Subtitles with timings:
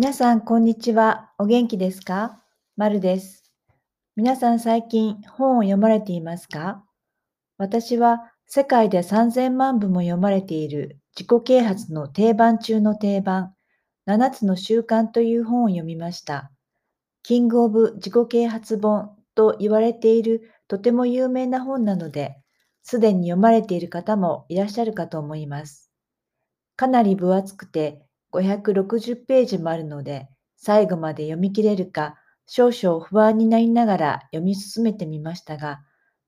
[0.00, 1.32] 皆さん、こんにちは。
[1.38, 2.40] お元気ですか？
[2.76, 3.42] まるです。
[4.14, 6.84] 皆さん、最近本を読まれていますか？
[7.56, 13.54] 私は世界で3000万部も読まれている自己啓発の定番中の定番、
[14.06, 16.52] 7つの習慣という本を読みました。
[17.24, 22.36] キング・オブ・自己啓発本と言われているとても有名な本なので、
[22.84, 25.90] すでに読まれている方もいらっしゃるかと思います。
[26.76, 35.80] かなり分厚くて560ページもあるので、最後まで読み切れるか少々不安になりながら読み進めてみましたが、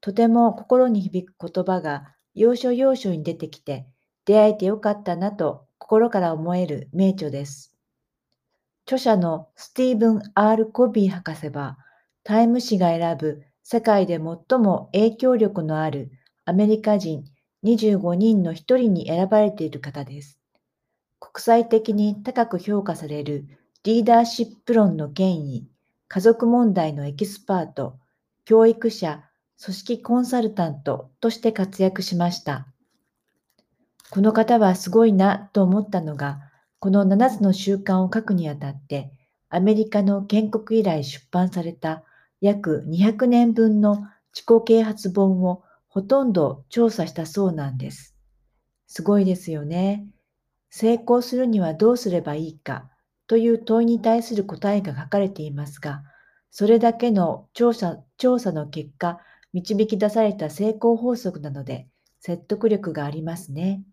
[0.00, 3.86] とても心に響く言葉が要所要所に出てきて、
[4.24, 7.74] 出会えてよかったなと心から思える名著です。
[8.86, 11.78] 著者のスティーブン・ R・ コビー博士は、
[12.22, 16.10] タイム誌が選ぶ世界で最も影響力のある
[16.44, 17.24] アメリカ人
[17.64, 20.38] 25人の一人に選ばれている方です。
[21.32, 23.46] 国際的に高く評価される
[23.82, 25.66] リーダーシップ論の権威、
[26.06, 27.98] 家族問題のエキスパート、
[28.44, 29.24] 教育者、
[29.62, 32.66] 組織コンサルタントとして活躍しました。
[34.10, 36.40] この方はすごいなと思ったのが、
[36.78, 39.10] この7つの習慣を書くにあたって、
[39.48, 42.04] アメリカの建国以来出版された
[42.42, 48.14] 約200年分の自己啓発本をほとんど調査したそうなんです。
[48.86, 50.06] すごいですよね。
[50.76, 52.90] 成功するにはどうすればいいか
[53.28, 56.02] という問いに対する答えが書かれていますが、
[56.50, 59.20] それだけの調査調査の結果、
[59.52, 61.86] 導き出された成功法則なので
[62.18, 63.84] 説得力がありますね。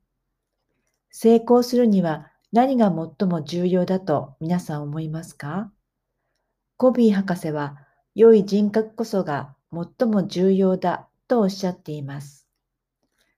[1.12, 5.72] 成功するには何が最も重要だと皆さん思いますか？
[6.78, 7.78] コビー博士は
[8.16, 12.48] 良い人格こそが最も重要だとおっしゃっています。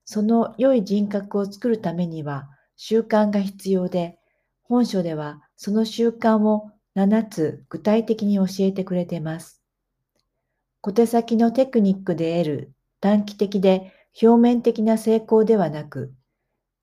[0.05, 4.17] その良い人格を作るためには習慣が必要で、
[4.63, 9.61] 本書ではその習慣を7つ具体的に教えてくれています。
[10.81, 16.13] 小手先のテクニックで得る短期的で表面的な成功ではなく、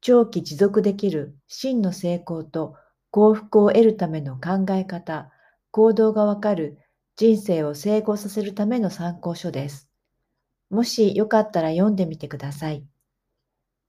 [0.00, 2.74] 長期持続できる真の成功と
[3.10, 5.30] 幸福を得るための考え方、
[5.70, 6.78] 行動がわかる
[7.16, 9.90] 人生を成功させるための参考書です。
[10.70, 12.84] もしよかったら読んでみてください。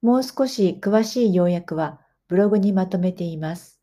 [0.02, 3.80] もう少し詳しい要約はブログにまとめています。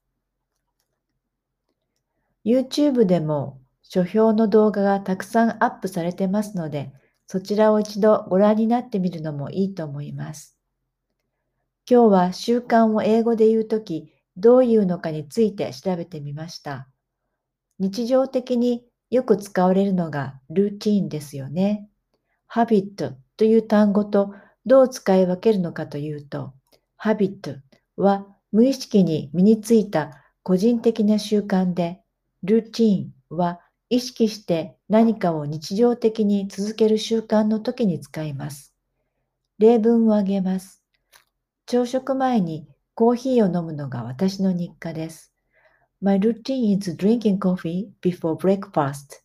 [2.45, 6.93] YouTube でも書評の動画がたくさんアップされてますので、
[7.27, 10.59] そちらを一度ご覧になってみるのもいいと思います。
[11.89, 16.89] 今日は習慣を英語で言うとき、どういうのかについて調べてみました。
[17.79, 21.89] 日常的によく使われるのがルーティーンですよね。
[22.47, 24.35] ハビットという単語と
[24.69, 26.53] どう使い分けるのかというと、
[26.99, 27.57] ハビット
[27.97, 32.03] は無意識に身についた個人的な習慣で、
[32.43, 38.75] ルーティーンは意識して何かを日常的に続ける習慣の時に使います。
[39.59, 40.83] 例文を挙げます。
[41.65, 45.33] 朝食前にコーヒーを飲むのが私の日課です。
[46.03, 49.23] My routine is drinking coffee before breakfast.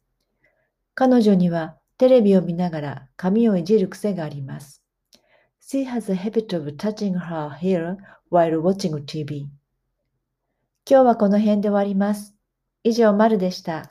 [0.95, 4.82] 彼女にはテレビを見ながら髪をいじる癖があります。
[5.73, 7.97] She has a habit of touching her hair
[8.29, 9.47] while watching TV.
[10.87, 12.35] 今日はこの辺で終わります。
[12.83, 13.89] 以上、まるでした。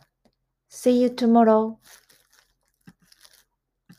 [0.70, 1.78] See you tomorrow.